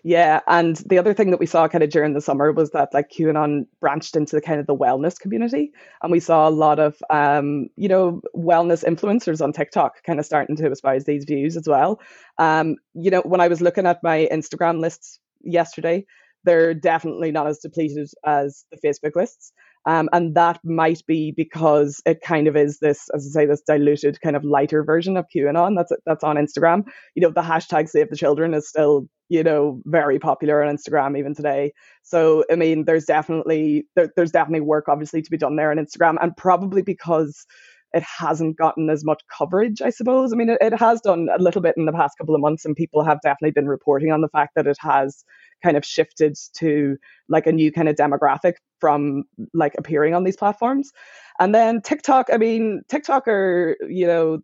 Yeah, 0.05 0.41
and 0.47 0.77
the 0.87 0.99
other 0.99 1.15
thing 1.15 1.31
that 1.31 1.41
we 1.41 1.47
saw 1.47 1.69
kind 1.69 1.85
of 1.85 1.91
during 1.91 2.13
the 2.13 2.21
summer 2.21 2.53
was 2.53 2.71
that 2.71 2.93
like 2.93 3.11
QAnon 3.11 3.67
branched 3.81 4.17
into 4.17 4.37
the 4.37 4.43
kind 4.43 4.61
of 4.61 4.67
the 4.67 4.77
wellness 4.77 5.19
community, 5.19 5.73
and 6.03 6.11
we 6.13 6.21
saw 6.21 6.49
a 6.49 6.51
lot 6.51 6.79
of 6.79 6.97
um, 7.11 7.69
you 7.77 7.89
know 7.89 8.21
wellness 8.37 8.85
influencers 8.85 9.41
on 9.41 9.53
TikTok 9.53 10.03
kind 10.05 10.19
of 10.19 10.27
starting 10.27 10.57
to 10.57 10.71
espouse 10.71 11.05
these 11.05 11.25
views 11.25 11.57
as 11.57 11.69
well. 11.69 12.01
Um, 12.39 12.77
you 12.95 13.11
know, 13.11 13.23
when 13.23 13.41
I 13.41 13.49
was 13.49 13.61
looking 13.61 13.87
at 13.87 14.03
my 14.03 14.29
Instagram 14.33 14.81
lists 14.81 15.19
yesterday, 15.43 16.05
they're 16.45 16.75
definitely 16.75 17.31
not 17.31 17.47
as 17.47 17.59
depleted 17.59 18.09
as 18.25 18.65
the 18.71 18.79
Facebook 18.79 19.17
lists. 19.17 19.53
Um, 19.85 20.09
and 20.13 20.35
that 20.37 20.61
might 20.65 21.03
be 21.07 21.33
because 21.33 22.01
it 22.07 22.21
kind 22.21 22.47
of 22.47 22.57
is 22.57 22.79
this, 22.79 23.09
as 23.15 23.27
I 23.27 23.41
say, 23.41 23.47
this 23.47 23.63
diluted 23.67 24.21
kind 24.21 24.37
of 24.37 24.45
lighter 24.45 24.85
version 24.85 25.17
of 25.17 25.27
QAnon 25.35 25.77
that's 25.77 25.93
that's 26.07 26.25
on 26.25 26.37
Instagram. 26.37 26.85
You 27.15 27.23
know, 27.23 27.31
the 27.31 27.43
hashtag 27.43 27.89
Save 27.89 28.11
the 28.11 28.17
Children 28.17 28.55
is 28.55 28.69
still 28.69 29.09
you 29.29 29.43
know 29.43 29.81
very 29.87 30.19
popular 30.19 30.63
on 30.63 30.77
Instagram 30.77 31.19
even 31.19 31.35
today. 31.35 31.73
So 32.03 32.45
I 32.51 32.57
mean, 32.57 32.85
there's 32.85 33.07
definitely 33.07 33.87
there, 33.97 34.13
there's 34.15 34.31
definitely 34.31 34.61
work 34.61 34.89
obviously 34.89 35.23
to 35.23 35.31
be 35.31 35.39
done 35.39 35.57
there 35.57 35.71
on 35.71 35.79
Instagram, 35.79 36.17
and 36.21 36.37
probably 36.37 36.83
because 36.83 37.45
it 37.95 38.03
hasn't 38.03 38.57
gotten 38.57 38.89
as 38.89 39.05
much 39.05 39.23
coverage, 39.37 39.83
I 39.83 39.91
suppose. 39.91 40.33
I 40.33 40.37
mean, 40.37 40.49
it, 40.49 40.59
it, 40.61 40.79
has 40.79 41.01
done 41.01 41.29
a 41.37 41.43
little 41.43 41.61
bit 41.61 41.75
in 41.77 41.85
the 41.85 41.93
past 41.93 42.17
couple 42.19 42.35
of 42.35 42.41
months, 42.41 42.65
and 42.65 42.75
people 42.75 43.05
have 43.05 43.21
definitely 43.23 43.53
been 43.53 43.69
reporting 43.69 44.11
on 44.11 44.21
the 44.23 44.29
fact 44.29 44.53
that 44.57 44.67
it 44.67 44.79
has 44.81 45.25
kind 45.63 45.77
of 45.77 45.85
shifted 45.85 46.37
to 46.57 46.97
like 47.29 47.47
a 47.47 47.53
new 47.53 47.71
kind 47.71 47.89
of 47.89 47.97
demographic 47.97 48.55
from 48.81 49.25
like 49.55 49.75
appearing 49.79 50.15
on 50.15 50.25
these 50.25 50.37
platforms. 50.37 50.91
And 51.39 51.55
then 51.55 51.81
TikTok, 51.83 52.29
I 52.33 52.37
mean, 52.37 52.83
TikTok 52.89 53.29
are, 53.29 53.77
you 53.89 54.07
know, 54.07 54.39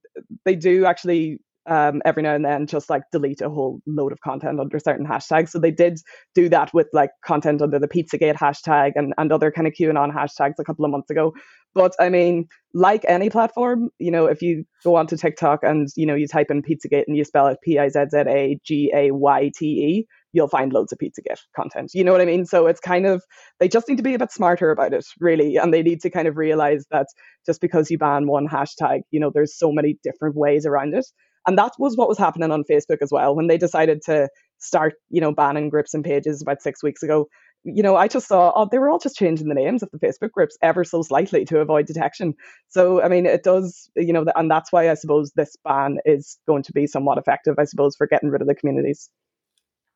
they 0.45 0.55
do 0.55 0.85
actually 0.85 1.41
um, 1.69 2.03
every 2.05 2.23
now 2.23 2.35
and 2.35 2.45
then 2.45 2.67
just 2.67 2.91
like 2.91 3.03
delete 3.13 3.41
a 3.41 3.49
whole 3.49 3.81
load 3.87 4.13
of 4.13 4.21
content 4.21 4.59
under 4.59 4.79
certain 4.79 5.07
hashtags. 5.07 5.51
So 5.51 5.59
they 5.59 5.71
did 5.71 5.99
do 6.35 6.49
that 6.49 6.73
with 6.73 6.89
like 6.93 7.11
content 7.25 7.63
under 7.63 7.79
the 7.79 7.89
Pizzagate 7.89 8.37
hashtag 8.37 8.93
and, 8.97 9.15
and 9.19 9.31
other 9.31 9.53
kind 9.53 9.67
of 9.67 9.75
QAnon 9.75 10.13
hashtags 10.13 10.55
a 10.59 10.65
couple 10.65 10.85
of 10.85 10.91
months 10.91 11.11
ago. 11.11 11.35
But 11.75 11.95
I 12.01 12.09
mean, 12.09 12.47
like 12.75 13.05
any 13.07 13.29
platform, 13.31 13.91
you 13.99 14.11
know, 14.11 14.27
if 14.27 14.41
you 14.41 14.65
go 14.83 14.97
onto 14.97 15.17
TikTok 15.17 15.61
and, 15.63 15.89
you 15.97 16.07
know, 16.07 16.15
you 16.15 16.27
type 16.27 16.51
in 16.51 16.63
Pizzagate 16.63 17.05
and 17.07 17.17
you 17.17 17.25
spell 17.25 17.47
it 17.49 17.59
P 17.63 17.79
I 17.79 17.89
Z 17.89 18.07
Z 18.11 18.19
A 18.27 18.59
G 18.65 18.91
A 18.95 19.11
Y 19.11 19.51
T 19.55 19.67
E, 19.67 20.07
you'll 20.33 20.49
find 20.49 20.73
loads 20.73 20.93
of 20.93 20.99
Pizzagate 20.99 21.41
content. 21.55 21.91
You 21.95 22.05
know 22.05 22.13
what 22.13 22.23
I 22.23 22.25
mean? 22.25 22.47
So 22.47 22.67
it's 22.67 22.81
kind 22.81 23.07
of, 23.07 23.23
they 23.61 23.69
just 23.69 23.89
need 23.89 23.97
to 23.99 24.03
be 24.03 24.15
a 24.15 24.19
bit 24.19 24.33
smarter 24.33 24.71
about 24.71 24.95
it, 24.95 25.05
really. 25.21 25.57
And 25.57 25.73
they 25.73 25.83
need 25.83 26.01
to 26.01 26.11
kind 26.11 26.27
of 26.27 26.37
realize 26.37 26.87
that 26.91 27.07
just 27.47 27.61
because 27.61 27.91
you 27.91 27.99
ban 27.99 28.27
one 28.27 28.49
hashtag, 28.49 29.01
you 29.11 29.21
know, 29.21 29.31
there's 29.33 29.57
so 29.57 29.71
many 29.71 29.99
different 30.03 30.37
ways 30.37 30.65
around 30.67 30.95
it. 30.95 31.07
And 31.47 31.59
that 31.59 31.73
was 31.79 31.97
what 31.97 32.09
was 32.09 32.19
happening 32.19 32.51
on 32.51 32.65
Facebook 32.65 32.99
as 33.03 33.11
well. 33.11 33.35
When 33.35 33.47
they 33.47 33.59
decided 33.59 34.03
to 34.07 34.29
start, 34.59 34.95
you 35.11 35.21
know, 35.21 35.33
banning 35.33 35.69
groups 35.71 35.95
and 35.95 36.05
pages 36.05 36.43
about 36.43 36.63
six 36.63 36.83
weeks 36.83 37.03
ago, 37.03 37.29
you 37.65 37.83
know, 37.83 37.97
I 37.97 38.09
just 38.09 38.29
saw, 38.29 38.53
oh, 38.55 38.69
they 38.71 38.79
were 38.79 38.89
all 38.89 38.99
just 38.99 39.17
changing 39.17 39.49
the 39.49 39.55
names 39.55 39.83
of 39.83 39.91
the 39.93 39.99
Facebook 39.99 40.31
groups 40.31 40.57
ever 40.63 40.85
so 40.85 41.03
slightly 41.03 41.45
to 41.47 41.59
avoid 41.59 41.87
detection. 41.87 42.35
So, 42.69 43.03
I 43.03 43.09
mean, 43.09 43.27
it 43.27 43.43
does, 43.43 43.91
you 43.97 44.13
know, 44.13 44.25
and 44.37 44.51
that's 44.51 44.73
why 44.73 44.91
I 44.91 44.95
suppose 44.95 45.33
this 45.33 45.57
ban 45.65 45.99
is 46.05 46.39
going 46.47 46.63
to 46.65 46.73
be 46.73 46.87
somewhat 46.87 47.19
effective, 47.19 47.57
I 47.59 47.65
suppose, 47.65 47.97
for 47.97 48.07
getting 48.07 48.31
rid 48.31 48.43
of 48.43 48.49
the 48.49 48.55
communities. 48.55 49.11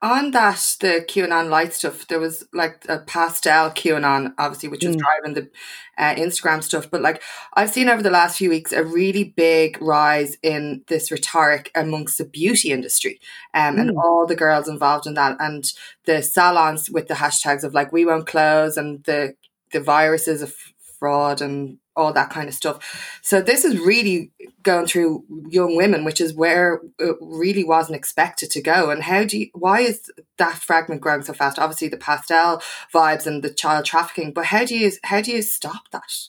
On 0.03 0.33
that, 0.33 0.77
the 0.81 1.05
QAnon 1.09 1.49
light 1.49 1.73
stuff, 1.73 2.09
there 2.09 2.19
was 2.19 2.45
like 2.53 2.85
a 2.89 2.99
pastel 2.99 3.71
QAnon, 3.71 4.35
obviously, 4.37 4.69
which 4.69 4.85
was 4.85 4.97
mm. 4.97 4.99
driving 4.99 5.35
the 5.35 5.51
uh, 5.97 6.15
Instagram 6.17 6.61
stuff. 6.61 6.91
But 6.91 7.03
like 7.03 7.23
I've 7.55 7.71
seen 7.71 7.89
over 7.89 8.03
the 8.03 8.11
last 8.11 8.37
few 8.37 8.51
weeks 8.51 8.73
a 8.73 8.83
really 8.83 9.23
big 9.23 9.81
rise 9.81 10.37
in 10.43 10.83
this 10.89 11.13
rhetoric 11.13 11.71
amongst 11.77 12.19
the 12.19 12.25
beauty 12.25 12.73
industry 12.73 13.21
um, 13.55 13.77
mm. 13.77 13.81
and 13.81 13.91
all 13.97 14.27
the 14.27 14.35
girls 14.35 14.69
involved 14.69 15.07
in 15.07 15.15
that, 15.15 15.37
and 15.39 15.73
the 16.05 16.21
salons 16.21 16.91
with 16.91 17.07
the 17.07 17.15
hashtags 17.15 17.63
of 17.63 17.73
like 17.73 17.93
we 17.93 18.05
won't 18.05 18.27
close 18.27 18.77
and 18.77 19.05
the 19.05 19.35
the 19.71 19.81
viruses 19.81 20.43
of 20.43 20.53
fraud 20.99 21.41
and 21.41 21.79
all 21.97 22.13
that 22.13 22.31
kind 22.31 22.49
of 22.49 22.55
stuff. 22.55 23.21
So 23.23 23.41
this 23.41 23.65
is 23.65 23.79
really 23.79 24.31
going 24.63 24.87
through 24.87 25.25
young 25.49 25.77
women, 25.77 26.05
which 26.05 26.21
is 26.21 26.35
where 26.35 26.81
it 26.99 27.17
really 27.21 27.65
wasn't 27.65 27.97
expected 27.97 28.51
to 28.51 28.63
go. 28.63 28.91
And 28.91 29.03
how 29.03 29.25
do 29.25 29.39
you, 29.39 29.49
why 29.53 29.81
is 29.81 30.11
that 30.39 30.55
fragment 30.55 31.01
growing 31.01 31.23
so 31.23 31.33
fast? 31.33 31.59
Obviously 31.59 31.89
the 31.89 31.97
pastel 31.97 32.63
vibes 32.95 33.27
and 33.27 33.43
the 33.43 33.51
child 33.51 33.85
trafficking, 33.85 34.33
but 34.33 34.47
how 34.47 34.65
do 34.65 34.77
you, 34.77 34.93
how 35.05 35.21
do 35.21 35.33
you 35.33 35.43
stop 35.43 35.91
that? 35.91 36.29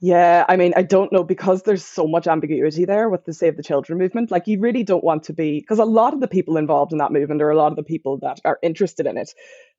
Yeah, 0.00 0.44
I 0.48 0.56
mean, 0.56 0.72
I 0.76 0.82
don't 0.82 1.12
know 1.12 1.24
because 1.24 1.62
there's 1.62 1.84
so 1.84 2.06
much 2.06 2.26
ambiguity 2.26 2.84
there 2.84 3.08
with 3.08 3.24
the 3.24 3.34
Save 3.34 3.56
the 3.56 3.62
Children 3.62 3.98
movement. 3.98 4.30
Like, 4.30 4.46
you 4.46 4.58
really 4.58 4.82
don't 4.82 5.04
want 5.04 5.24
to 5.24 5.32
be, 5.32 5.60
because 5.60 5.78
a 5.78 5.84
lot 5.84 6.14
of 6.14 6.20
the 6.20 6.28
people 6.28 6.56
involved 6.56 6.92
in 6.92 6.98
that 6.98 7.12
movement 7.12 7.42
or 7.42 7.50
a 7.50 7.56
lot 7.56 7.72
of 7.72 7.76
the 7.76 7.82
people 7.82 8.18
that 8.18 8.40
are 8.44 8.58
interested 8.62 9.06
in 9.06 9.16
it 9.16 9.30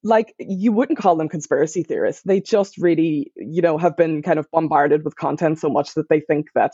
like 0.04 0.34
you 0.40 0.72
wouldn't 0.72 0.98
call 0.98 1.16
them 1.16 1.30
conspiracy 1.30 1.84
theorists. 1.84 2.24
They 2.24 2.42
just 2.42 2.78
really, 2.78 3.32
you 3.36 3.62
know, 3.62 3.78
have 3.78 3.96
been 3.96 4.22
kind 4.24 4.40
of 4.40 4.50
bombarded 4.52 5.06
with 5.06 5.16
content 5.16 5.60
so 5.60 5.70
much 5.70 5.94
that 5.94 6.10
they 6.10 6.20
think 6.20 6.48
that 6.56 6.74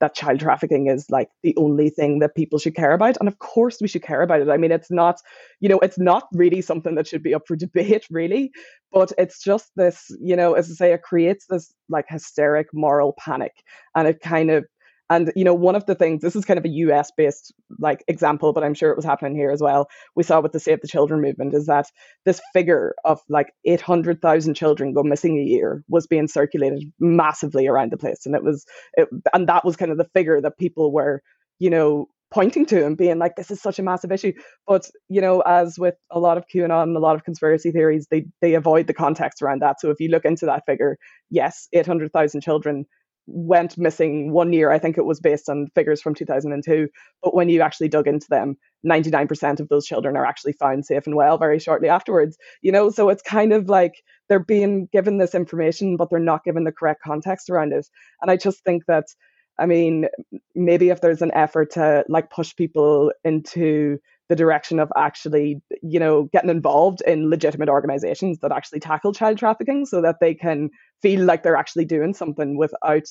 that 0.00 0.14
child 0.14 0.40
trafficking 0.40 0.88
is 0.88 1.10
like 1.10 1.28
the 1.42 1.54
only 1.56 1.90
thing 1.90 2.18
that 2.18 2.34
people 2.34 2.58
should 2.58 2.74
care 2.74 2.92
about. 2.92 3.16
And 3.18 3.28
of 3.28 3.38
course 3.38 3.78
we 3.80 3.88
should 3.88 4.02
care 4.02 4.22
about 4.22 4.40
it. 4.40 4.48
I 4.48 4.56
mean, 4.56 4.72
it's 4.72 4.90
not, 4.90 5.20
you 5.60 5.68
know, 5.68 5.78
it's 5.78 5.98
not 5.98 6.28
really 6.32 6.60
something 6.60 6.94
that 6.96 7.06
should 7.06 7.22
be 7.22 7.34
up 7.34 7.46
for 7.46 7.56
debate, 7.56 8.06
really. 8.10 8.50
But 8.92 9.12
it's 9.18 9.42
just 9.42 9.70
this, 9.76 10.06
you 10.20 10.36
know, 10.36 10.54
as 10.54 10.70
I 10.70 10.74
say, 10.74 10.92
it 10.92 11.02
creates 11.02 11.46
this 11.48 11.72
like 11.88 12.06
hysteric 12.08 12.68
moral 12.72 13.14
panic. 13.18 13.52
And 13.94 14.06
it 14.08 14.20
kind 14.20 14.50
of 14.50 14.66
and 15.08 15.32
you 15.36 15.44
know, 15.44 15.54
one 15.54 15.76
of 15.76 15.86
the 15.86 15.94
things 15.94 16.22
this 16.22 16.36
is 16.36 16.44
kind 16.44 16.58
of 16.58 16.64
a 16.64 16.68
US 16.68 17.10
based 17.16 17.52
like 17.78 18.04
example, 18.08 18.52
but 18.52 18.64
I'm 18.64 18.74
sure 18.74 18.90
it 18.90 18.96
was 18.96 19.04
happening 19.04 19.36
here 19.36 19.50
as 19.50 19.60
well. 19.60 19.88
We 20.14 20.22
saw 20.22 20.40
with 20.40 20.52
the 20.52 20.60
Save 20.60 20.80
the 20.80 20.88
Children 20.88 21.20
movement 21.20 21.54
is 21.54 21.66
that 21.66 21.86
this 22.24 22.40
figure 22.52 22.94
of 23.04 23.20
like 23.28 23.52
800,000 23.64 24.54
children 24.54 24.92
go 24.92 25.02
missing 25.02 25.38
a 25.38 25.42
year 25.42 25.84
was 25.88 26.06
being 26.06 26.28
circulated 26.28 26.82
massively 26.98 27.66
around 27.66 27.92
the 27.92 27.96
place, 27.98 28.26
and 28.26 28.34
it 28.34 28.42
was 28.42 28.64
it, 28.94 29.08
and 29.32 29.48
that 29.48 29.64
was 29.64 29.76
kind 29.76 29.92
of 29.92 29.98
the 29.98 30.08
figure 30.14 30.40
that 30.40 30.58
people 30.58 30.92
were, 30.92 31.22
you 31.58 31.70
know, 31.70 32.08
pointing 32.32 32.66
to 32.66 32.84
and 32.84 32.96
being 32.96 33.18
like, 33.18 33.36
this 33.36 33.50
is 33.50 33.62
such 33.62 33.78
a 33.78 33.82
massive 33.82 34.10
issue. 34.12 34.32
But, 34.66 34.90
you 35.08 35.20
know, 35.20 35.40
as 35.42 35.78
with 35.78 35.94
a 36.10 36.18
lot 36.18 36.36
of 36.38 36.44
QAnon, 36.52 36.96
a 36.96 36.98
lot 36.98 37.14
of 37.14 37.24
conspiracy 37.24 37.70
theories, 37.70 38.08
they 38.10 38.26
they 38.40 38.54
avoid 38.54 38.86
the 38.88 38.94
context 38.94 39.42
around 39.42 39.62
that. 39.62 39.80
So 39.80 39.90
if 39.90 40.00
you 40.00 40.08
look 40.08 40.24
into 40.24 40.46
that 40.46 40.64
figure, 40.66 40.98
yes, 41.30 41.68
800,000 41.72 42.40
children 42.40 42.86
went 43.26 43.76
missing 43.76 44.32
one 44.32 44.52
year. 44.52 44.70
I 44.70 44.78
think 44.78 44.98
it 44.98 45.04
was 45.04 45.20
based 45.20 45.48
on 45.48 45.68
figures 45.74 46.00
from 46.00 46.14
2002. 46.14 46.88
But 47.22 47.34
when 47.34 47.48
you 47.48 47.60
actually 47.60 47.88
dug 47.88 48.06
into 48.06 48.26
them, 48.30 48.56
99% 48.86 49.60
of 49.60 49.68
those 49.68 49.86
children 49.86 50.16
are 50.16 50.24
actually 50.24 50.52
found 50.52 50.86
safe 50.86 51.06
and 51.06 51.16
well 51.16 51.38
very 51.38 51.58
shortly 51.58 51.88
afterwards. 51.88 52.36
You 52.62 52.72
know, 52.72 52.90
so 52.90 53.08
it's 53.08 53.22
kind 53.22 53.52
of 53.52 53.68
like 53.68 53.94
they're 54.28 54.38
being 54.38 54.88
given 54.92 55.18
this 55.18 55.34
information, 55.34 55.96
but 55.96 56.10
they're 56.10 56.18
not 56.18 56.44
given 56.44 56.64
the 56.64 56.72
correct 56.72 57.02
context 57.02 57.50
around 57.50 57.72
it. 57.72 57.86
And 58.22 58.30
I 58.30 58.36
just 58.36 58.62
think 58.64 58.84
that, 58.86 59.06
I 59.58 59.66
mean, 59.66 60.06
maybe 60.54 60.90
if 60.90 61.00
there's 61.00 61.22
an 61.22 61.32
effort 61.34 61.72
to 61.72 62.04
like 62.08 62.30
push 62.30 62.54
people 62.54 63.12
into 63.24 63.98
the 64.28 64.36
direction 64.36 64.80
of 64.80 64.90
actually, 64.96 65.60
you 65.82 66.00
know, 66.00 66.24
getting 66.32 66.50
involved 66.50 67.00
in 67.06 67.30
legitimate 67.30 67.68
organizations 67.68 68.38
that 68.40 68.52
actually 68.52 68.80
tackle 68.80 69.12
child 69.12 69.38
trafficking 69.38 69.86
so 69.86 70.00
that 70.02 70.16
they 70.20 70.34
can 70.34 70.70
feel 71.02 71.24
like 71.24 71.42
they're 71.42 71.56
actually 71.56 71.84
doing 71.84 72.12
something 72.12 72.56
without, 72.56 73.04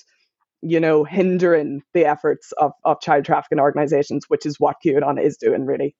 you 0.61 0.79
know, 0.79 1.03
hindering 1.03 1.81
the 1.93 2.05
efforts 2.05 2.51
of, 2.53 2.71
of 2.83 2.99
child 2.99 3.23
trafficking 3.25 3.59
organizations, 3.59 4.25
which 4.27 4.45
is 4.45 4.59
what 4.59 4.77
QAnon 4.85 5.21
is 5.23 5.37
doing, 5.37 5.65
really. 5.65 5.95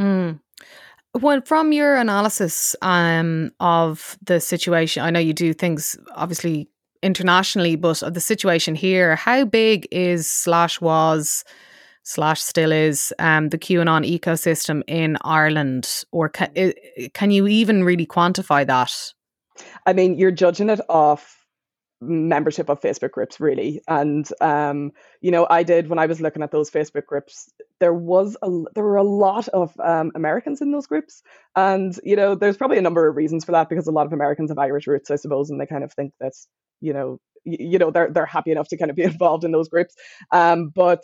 Mm. 0.00 0.40
Well, 1.20 1.42
from 1.44 1.72
your 1.72 1.96
analysis 1.96 2.74
um, 2.82 3.50
of 3.60 4.16
the 4.22 4.40
situation, 4.40 5.02
I 5.02 5.10
know 5.10 5.20
you 5.20 5.34
do 5.34 5.52
things 5.52 5.96
obviously 6.14 6.68
internationally, 7.02 7.76
but 7.76 8.02
the 8.12 8.20
situation 8.20 8.74
here, 8.74 9.14
how 9.16 9.44
big 9.44 9.86
is 9.90 10.30
slash 10.30 10.80
was 10.80 11.44
slash 12.02 12.40
still 12.42 12.72
is 12.72 13.12
um, 13.18 13.48
the 13.50 13.58
QAnon 13.58 14.08
ecosystem 14.08 14.82
in 14.86 15.16
Ireland, 15.22 16.04
or 16.12 16.28
can, 16.28 16.72
can 17.14 17.30
you 17.30 17.46
even 17.46 17.84
really 17.84 18.06
quantify 18.06 18.66
that? 18.66 18.92
I 19.86 19.92
mean, 19.92 20.18
you're 20.18 20.30
judging 20.30 20.70
it 20.70 20.80
off 20.88 21.38
membership 22.00 22.68
of 22.68 22.80
Facebook 22.80 23.12
groups, 23.12 23.38
really. 23.38 23.80
And 23.86 24.28
um, 24.40 24.92
you 25.20 25.30
know, 25.30 25.46
I 25.48 25.62
did 25.62 25.88
when 25.88 25.98
I 25.98 26.06
was 26.06 26.20
looking 26.20 26.42
at 26.42 26.50
those 26.50 26.70
Facebook 26.70 27.06
groups. 27.06 27.48
There 27.78 27.94
was 27.94 28.36
a 28.42 28.50
there 28.74 28.84
were 28.84 28.96
a 28.96 29.04
lot 29.04 29.48
of 29.48 29.78
um, 29.80 30.10
Americans 30.14 30.60
in 30.60 30.72
those 30.72 30.86
groups, 30.86 31.22
and 31.56 31.98
you 32.02 32.16
know, 32.16 32.34
there's 32.34 32.56
probably 32.56 32.78
a 32.78 32.82
number 32.82 33.08
of 33.08 33.16
reasons 33.16 33.44
for 33.44 33.52
that 33.52 33.68
because 33.68 33.86
a 33.86 33.92
lot 33.92 34.06
of 34.06 34.12
Americans 34.12 34.50
have 34.50 34.58
Irish 34.58 34.86
roots, 34.86 35.10
I 35.10 35.16
suppose, 35.16 35.50
and 35.50 35.60
they 35.60 35.66
kind 35.66 35.84
of 35.84 35.92
think 35.92 36.12
that 36.20 36.32
you 36.80 36.92
know 36.92 37.18
you 37.44 37.78
know 37.78 37.90
they're 37.90 38.10
they're 38.10 38.26
happy 38.26 38.52
enough 38.52 38.68
to 38.68 38.76
kind 38.76 38.90
of 38.90 38.96
be 38.96 39.02
involved 39.12 39.44
in 39.44 39.52
those 39.52 39.68
groups 39.68 39.94
um, 40.32 40.68
but 40.68 41.02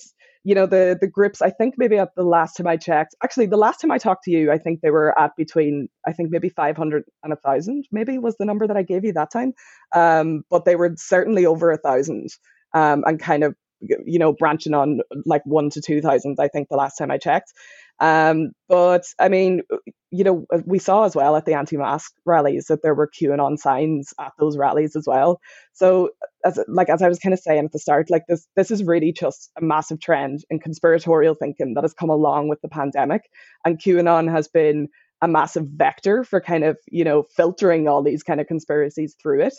you 0.48 0.54
know 0.54 0.64
the 0.64 0.96
the 0.98 1.06
groups 1.06 1.42
i 1.42 1.50
think 1.50 1.74
maybe 1.76 1.98
at 1.98 2.14
the 2.14 2.22
last 2.22 2.54
time 2.54 2.66
i 2.66 2.76
checked 2.76 3.14
actually 3.22 3.44
the 3.44 3.58
last 3.58 3.80
time 3.80 3.90
i 3.90 3.98
talked 3.98 4.24
to 4.24 4.30
you 4.30 4.50
i 4.50 4.56
think 4.56 4.80
they 4.80 4.90
were 4.90 5.16
at 5.18 5.32
between 5.36 5.88
i 6.06 6.12
think 6.12 6.30
maybe 6.30 6.48
500 6.48 7.04
and 7.22 7.32
a 7.34 7.36
thousand 7.36 7.84
maybe 7.92 8.16
was 8.16 8.36
the 8.38 8.46
number 8.46 8.66
that 8.66 8.76
i 8.76 8.82
gave 8.82 9.04
you 9.04 9.12
that 9.12 9.30
time. 9.30 9.52
Um, 9.94 10.44
but 10.50 10.64
they 10.64 10.76
were 10.76 10.94
certainly 10.96 11.44
over 11.44 11.70
a 11.70 11.76
thousand 11.76 12.28
um, 12.74 13.04
and 13.06 13.20
kind 13.20 13.44
of 13.44 13.54
you 13.80 14.18
know 14.18 14.32
branching 14.32 14.74
on 14.74 15.00
like 15.24 15.42
one 15.44 15.70
to 15.70 15.80
two 15.80 16.00
thousand 16.00 16.36
i 16.40 16.48
think 16.48 16.68
the 16.68 16.76
last 16.76 16.96
time 16.96 17.10
i 17.10 17.18
checked 17.18 17.52
um, 18.00 18.52
but 18.68 19.06
I 19.18 19.28
mean, 19.28 19.62
you 20.10 20.24
know, 20.24 20.46
uh, 20.52 20.60
we 20.64 20.78
saw 20.78 21.04
as 21.04 21.16
well 21.16 21.36
at 21.36 21.46
the 21.46 21.54
anti-mask 21.54 22.12
rallies 22.24 22.66
that 22.66 22.82
there 22.82 22.94
were 22.94 23.08
QAnon 23.08 23.58
signs 23.58 24.14
at 24.20 24.32
those 24.38 24.56
rallies 24.56 24.94
as 24.94 25.04
well. 25.06 25.40
So, 25.72 26.10
as 26.44 26.60
like 26.68 26.90
as 26.90 27.02
I 27.02 27.08
was 27.08 27.18
kind 27.18 27.32
of 27.32 27.40
saying 27.40 27.64
at 27.64 27.72
the 27.72 27.78
start, 27.78 28.08
like 28.08 28.22
this, 28.28 28.46
this 28.54 28.70
is 28.70 28.84
really 28.84 29.12
just 29.12 29.50
a 29.58 29.64
massive 29.64 30.00
trend 30.00 30.44
in 30.48 30.60
conspiratorial 30.60 31.34
thinking 31.34 31.74
that 31.74 31.84
has 31.84 31.92
come 31.92 32.10
along 32.10 32.48
with 32.48 32.60
the 32.60 32.68
pandemic, 32.68 33.22
and 33.64 33.80
QAnon 33.80 34.30
has 34.30 34.46
been 34.46 34.88
a 35.20 35.26
massive 35.26 35.66
vector 35.66 36.22
for 36.22 36.40
kind 36.40 36.62
of 36.62 36.78
you 36.86 37.02
know 37.02 37.24
filtering 37.36 37.88
all 37.88 38.04
these 38.04 38.22
kind 38.22 38.40
of 38.40 38.46
conspiracies 38.46 39.16
through 39.20 39.42
it. 39.42 39.54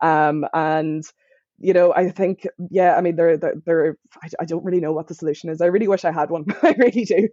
Um, 0.00 0.46
and 0.54 1.04
you 1.62 1.72
know, 1.72 1.94
I 1.94 2.10
think, 2.10 2.46
yeah, 2.70 2.96
I 2.96 3.00
mean, 3.00 3.16
there, 3.16 3.36
there, 3.36 3.54
there 3.64 3.98
I, 4.22 4.28
I 4.40 4.44
don't 4.44 4.64
really 4.64 4.80
know 4.80 4.92
what 4.92 5.06
the 5.06 5.14
solution 5.14 5.48
is. 5.48 5.60
I 5.60 5.66
really 5.66 5.88
wish 5.88 6.04
I 6.04 6.10
had 6.10 6.28
one. 6.28 6.44
I 6.62 6.74
really 6.76 7.04
do. 7.04 7.28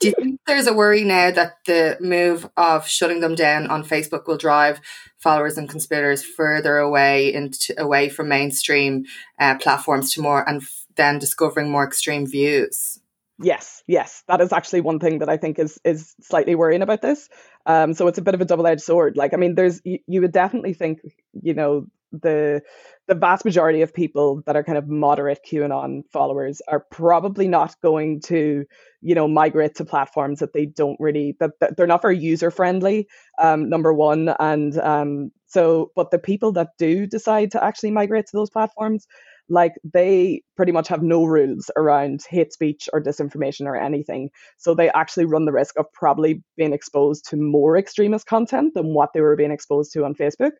do 0.00 0.08
you 0.08 0.14
think 0.18 0.40
there's 0.46 0.66
a 0.66 0.74
worry 0.74 1.04
now 1.04 1.30
that 1.30 1.52
the 1.64 1.96
move 2.00 2.50
of 2.56 2.86
shutting 2.88 3.20
them 3.20 3.36
down 3.36 3.68
on 3.68 3.84
Facebook 3.84 4.26
will 4.26 4.36
drive 4.36 4.80
followers 5.18 5.56
and 5.56 5.68
conspirators 5.68 6.24
further 6.24 6.78
away 6.78 7.32
into 7.32 7.80
away 7.80 8.08
from 8.08 8.28
mainstream 8.28 9.04
uh, 9.38 9.56
platforms 9.58 10.12
to 10.14 10.20
more 10.20 10.46
and 10.48 10.62
f- 10.62 10.86
then 10.96 11.20
discovering 11.20 11.70
more 11.70 11.86
extreme 11.86 12.26
views? 12.26 12.98
Yes, 13.40 13.82
yes, 13.86 14.24
that 14.28 14.40
is 14.40 14.52
actually 14.52 14.82
one 14.82 14.98
thing 14.98 15.20
that 15.20 15.28
I 15.28 15.36
think 15.36 15.58
is 15.58 15.80
is 15.84 16.14
slightly 16.20 16.56
worrying 16.56 16.82
about 16.82 17.02
this. 17.02 17.28
Um, 17.66 17.94
so 17.94 18.08
it's 18.08 18.18
a 18.18 18.22
bit 18.22 18.34
of 18.34 18.40
a 18.40 18.44
double 18.44 18.66
edged 18.66 18.82
sword. 18.82 19.16
Like, 19.16 19.32
I 19.32 19.36
mean, 19.36 19.54
there's 19.54 19.80
you, 19.84 20.00
you 20.06 20.20
would 20.22 20.32
definitely 20.32 20.74
think, 20.74 21.00
you 21.40 21.54
know, 21.54 21.86
the 22.12 22.62
the 23.08 23.14
vast 23.14 23.44
majority 23.44 23.82
of 23.82 23.92
people 23.92 24.42
that 24.46 24.56
are 24.56 24.62
kind 24.62 24.78
of 24.78 24.88
moderate 24.88 25.40
QAnon 25.50 26.02
followers 26.12 26.62
are 26.68 26.86
probably 26.90 27.48
not 27.48 27.74
going 27.82 28.20
to, 28.20 28.64
you 29.00 29.14
know, 29.14 29.26
migrate 29.26 29.74
to 29.76 29.84
platforms 29.84 30.38
that 30.38 30.52
they 30.52 30.66
don't 30.66 30.98
really 31.00 31.36
that, 31.40 31.50
that 31.60 31.76
they're 31.76 31.86
not 31.86 32.02
very 32.02 32.18
user 32.18 32.50
friendly. 32.50 33.08
Um, 33.40 33.68
number 33.68 33.92
one, 33.92 34.34
and 34.38 34.78
um, 34.78 35.32
so, 35.46 35.90
but 35.96 36.10
the 36.10 36.18
people 36.18 36.52
that 36.52 36.70
do 36.78 37.06
decide 37.06 37.50
to 37.52 37.62
actually 37.62 37.90
migrate 37.90 38.26
to 38.26 38.36
those 38.36 38.50
platforms, 38.50 39.06
like 39.48 39.74
they 39.84 40.42
pretty 40.56 40.72
much 40.72 40.88
have 40.88 41.02
no 41.02 41.24
rules 41.24 41.70
around 41.76 42.22
hate 42.28 42.52
speech 42.52 42.88
or 42.92 43.02
disinformation 43.02 43.66
or 43.66 43.76
anything. 43.76 44.30
So 44.56 44.74
they 44.74 44.90
actually 44.90 45.26
run 45.26 45.44
the 45.44 45.52
risk 45.52 45.78
of 45.78 45.92
probably 45.92 46.42
being 46.56 46.72
exposed 46.72 47.28
to 47.30 47.36
more 47.36 47.76
extremist 47.76 48.26
content 48.26 48.74
than 48.74 48.94
what 48.94 49.10
they 49.12 49.20
were 49.20 49.36
being 49.36 49.50
exposed 49.50 49.92
to 49.92 50.04
on 50.04 50.14
Facebook. 50.14 50.52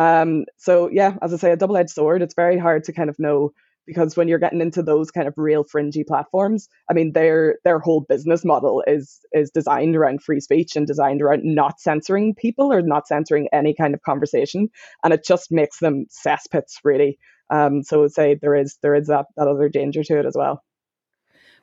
Um, 0.00 0.46
so 0.56 0.88
yeah, 0.90 1.16
as 1.20 1.34
I 1.34 1.36
say, 1.36 1.52
a 1.52 1.56
double-edged 1.56 1.90
sword. 1.90 2.22
It's 2.22 2.34
very 2.34 2.56
hard 2.56 2.84
to 2.84 2.92
kind 2.92 3.10
of 3.10 3.18
know 3.18 3.52
because 3.86 4.16
when 4.16 4.28
you're 4.28 4.38
getting 4.38 4.62
into 4.62 4.82
those 4.82 5.10
kind 5.10 5.28
of 5.28 5.34
real 5.36 5.62
fringy 5.62 6.04
platforms, 6.04 6.70
I 6.88 6.94
mean, 6.94 7.12
their 7.12 7.58
their 7.64 7.78
whole 7.78 8.00
business 8.00 8.42
model 8.42 8.82
is 8.86 9.20
is 9.32 9.50
designed 9.50 9.96
around 9.96 10.22
free 10.22 10.40
speech 10.40 10.74
and 10.74 10.86
designed 10.86 11.20
around 11.20 11.42
not 11.44 11.80
censoring 11.80 12.34
people 12.34 12.72
or 12.72 12.80
not 12.80 13.08
censoring 13.08 13.48
any 13.52 13.74
kind 13.74 13.92
of 13.92 14.00
conversation, 14.00 14.70
and 15.04 15.12
it 15.12 15.22
just 15.22 15.52
makes 15.52 15.80
them 15.80 16.06
cesspits 16.08 16.78
really. 16.82 17.18
Um, 17.50 17.82
so 17.82 18.08
say 18.08 18.38
there 18.40 18.54
is 18.54 18.78
there 18.80 18.94
is 18.94 19.08
that 19.08 19.26
that 19.36 19.48
other 19.48 19.68
danger 19.68 20.02
to 20.04 20.18
it 20.18 20.24
as 20.24 20.34
well. 20.34 20.64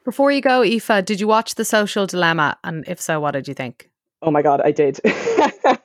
Before 0.03 0.31
you 0.31 0.41
go, 0.41 0.61
Aoife, 0.61 1.05
did 1.05 1.19
you 1.19 1.27
watch 1.27 1.55
The 1.55 1.65
Social 1.65 2.05
Dilemma? 2.05 2.57
And 2.63 2.85
if 2.87 3.01
so, 3.01 3.19
what 3.19 3.31
did 3.31 3.47
you 3.47 3.55
think? 3.55 3.89
Oh 4.21 4.29
my 4.29 4.43
god, 4.43 4.61
I 4.63 4.71
did. 4.71 4.99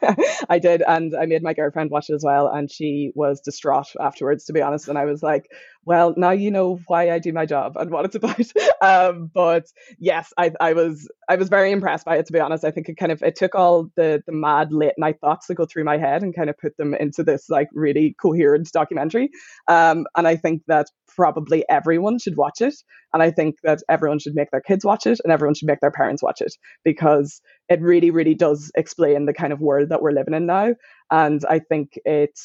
I 0.48 0.58
did, 0.58 0.82
and 0.86 1.14
I 1.14 1.26
made 1.26 1.42
my 1.42 1.54
girlfriend 1.54 1.90
watch 1.90 2.10
it 2.10 2.14
as 2.14 2.24
well, 2.24 2.48
and 2.48 2.70
she 2.70 3.12
was 3.14 3.40
distraught 3.40 3.88
afterwards, 4.00 4.44
to 4.46 4.52
be 4.52 4.60
honest. 4.62 4.88
And 4.88 4.98
I 4.98 5.04
was 5.04 5.22
like, 5.22 5.50
"Well, 5.84 6.14
now 6.16 6.30
you 6.30 6.50
know 6.50 6.80
why 6.86 7.10
I 7.10 7.18
do 7.18 7.32
my 7.32 7.46
job 7.46 7.76
and 7.76 7.90
what 7.90 8.04
it's 8.04 8.14
about." 8.16 8.40
um, 8.82 9.30
but 9.32 9.66
yes, 9.98 10.32
I, 10.36 10.52
I 10.60 10.72
was 10.72 11.08
I 11.28 11.36
was 11.36 11.48
very 11.48 11.70
impressed 11.72 12.04
by 12.04 12.16
it, 12.16 12.26
to 12.26 12.32
be 12.32 12.40
honest. 12.40 12.64
I 12.64 12.70
think 12.70 12.88
it 12.88 12.96
kind 12.96 13.12
of 13.12 13.22
it 13.22 13.36
took 13.36 13.54
all 13.54 13.90
the 13.96 14.22
the 14.26 14.32
mad 14.32 14.72
late 14.72 14.94
night 14.98 15.18
thoughts 15.20 15.46
that 15.46 15.54
go 15.54 15.66
through 15.66 15.84
my 15.84 15.98
head 15.98 16.22
and 16.22 16.34
kind 16.34 16.50
of 16.50 16.58
put 16.58 16.76
them 16.76 16.94
into 16.94 17.22
this 17.22 17.48
like 17.48 17.68
really 17.74 18.14
coherent 18.20 18.70
documentary. 18.72 19.30
Um, 19.68 20.06
and 20.16 20.26
I 20.26 20.36
think 20.36 20.62
that 20.68 20.86
probably 21.08 21.64
everyone 21.68 22.18
should 22.18 22.36
watch 22.36 22.60
it, 22.60 22.74
and 23.12 23.22
I 23.22 23.30
think 23.30 23.56
that 23.64 23.80
everyone 23.88 24.18
should 24.18 24.34
make 24.34 24.50
their 24.50 24.60
kids 24.60 24.84
watch 24.84 25.06
it, 25.06 25.20
and 25.24 25.32
everyone 25.32 25.54
should 25.54 25.68
make 25.68 25.80
their 25.80 25.90
parents 25.90 26.22
watch 26.22 26.40
it 26.40 26.54
because 26.84 27.40
it 27.68 27.80
really, 27.80 28.10
really 28.10 28.34
does 28.34 28.70
explain 28.76 29.26
the 29.26 29.34
kind 29.34 29.52
of 29.52 29.60
world 29.60 29.88
that 29.90 30.02
we're 30.02 30.12
living 30.12 30.34
in 30.34 30.46
now. 30.46 30.74
And 31.10 31.44
I 31.48 31.58
think 31.58 31.98
it 32.04 32.38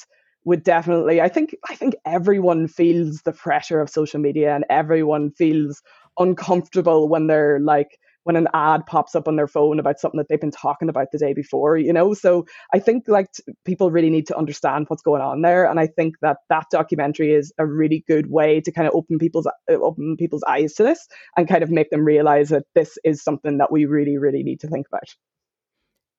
would 0.47 0.63
definitely 0.63 1.19
I 1.19 1.27
think 1.27 1.53
I 1.69 1.75
think 1.75 1.95
everyone 2.05 2.69
feels 2.69 3.21
the 3.23 3.33
pressure 3.33 3.81
of 3.81 3.89
social 3.89 4.21
media 4.21 4.55
and 4.55 4.63
everyone 4.69 5.31
feels 5.31 5.81
uncomfortable 6.17 7.09
when 7.09 7.27
they're 7.27 7.59
like 7.59 7.99
when 8.23 8.37
an 8.37 8.47
ad 8.53 8.85
pops 8.85 9.13
up 9.13 9.27
on 9.27 9.35
their 9.35 9.47
phone 9.47 9.77
about 9.77 9.99
something 9.99 10.17
that 10.17 10.27
they've 10.29 10.39
been 10.39 10.51
talking 10.51 10.89
about 10.89 11.07
the 11.11 11.17
day 11.17 11.33
before, 11.33 11.77
you 11.77 11.93
know? 11.93 12.13
So 12.13 12.45
I 12.73 12.79
think 12.79 13.07
like 13.07 13.31
t- 13.31 13.43
people 13.65 13.89
really 13.89 14.09
need 14.09 14.27
to 14.27 14.37
understand 14.37 14.85
what's 14.87 15.01
going 15.01 15.21
on 15.21 15.43
there. 15.43 15.69
And 15.69 15.79
I 15.79 15.87
think 15.87 16.15
that 16.21 16.37
that 16.49 16.65
documentary 16.69 17.33
is 17.33 17.53
a 17.57 17.65
really 17.65 18.03
good 18.05 18.29
way 18.29 18.59
to 18.61 18.71
kind 18.71 18.85
of 18.85 18.93
open 18.93 19.17
people's, 19.17 19.47
uh, 19.47 19.73
open 19.75 20.17
people's 20.17 20.43
eyes 20.43 20.73
to 20.73 20.83
this 20.83 21.07
and 21.37 21.47
kind 21.47 21.63
of 21.63 21.71
make 21.71 21.89
them 21.89 22.03
realize 22.03 22.49
that 22.49 22.65
this 22.75 22.97
is 23.05 23.23
something 23.23 23.59
that 23.59 23.71
we 23.71 23.85
really, 23.85 24.17
really 24.17 24.43
need 24.43 24.59
to 24.59 24.67
think 24.67 24.87
about. 24.87 25.15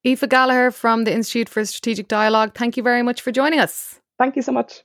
Aoife 0.07 0.29
Gallagher 0.31 0.71
from 0.71 1.05
the 1.05 1.13
Institute 1.13 1.51
for 1.51 1.63
Strategic 1.67 2.09
Dialogue, 2.09 2.55
thank 2.55 2.79
you 2.79 2.83
very 2.83 3.03
much 3.03 3.21
for 3.21 3.33
joining 3.33 3.61
us. 3.61 4.01
Thank 4.19 4.37
you 4.37 4.43
so 4.43 4.53
much. 4.53 4.85